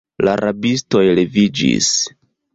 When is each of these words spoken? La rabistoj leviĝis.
La 0.27 0.31
rabistoj 0.39 1.03
leviĝis. 1.21 1.93